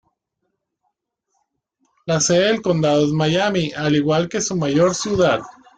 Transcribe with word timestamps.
La 2.07 2.19
sede 2.21 2.47
del 2.47 2.63
condado 2.63 3.05
es 3.05 3.11
Miami, 3.11 3.71
al 3.77 3.95
igual 3.95 4.29
que 4.29 4.41
su 4.41 4.55
mayor 4.55 4.95
ciudad. 4.95 5.41